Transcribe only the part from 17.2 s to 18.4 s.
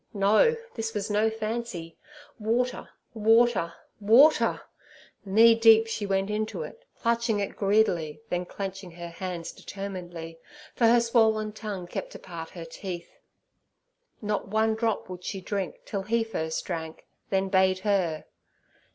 then bade her!